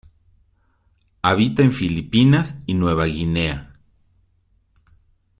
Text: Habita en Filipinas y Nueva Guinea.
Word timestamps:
Habita 1.21 1.61
en 1.61 1.73
Filipinas 1.73 2.63
y 2.65 2.73
Nueva 2.73 3.05
Guinea. 3.05 3.77